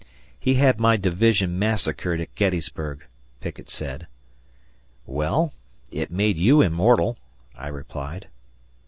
[0.39, 3.05] "He had my division massacred at Gettysburg,"
[3.39, 4.07] Pickett said.
[5.05, 5.53] "Well,
[5.91, 7.19] it made you immortal,"
[7.55, 8.27] I replied.